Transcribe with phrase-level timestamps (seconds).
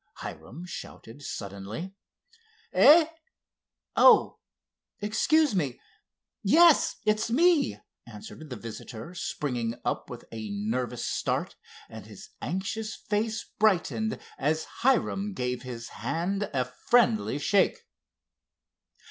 [0.15, 1.93] Hiram shouted suddenly.
[2.73, 4.39] "Eh—oh,
[4.99, 5.79] excuse me,
[6.41, 11.55] yes, it's me," answered the visitor, springing up with a nervous start,
[11.87, 17.77] and his anxious face brightened as Hiram gave his hand a friendly shake.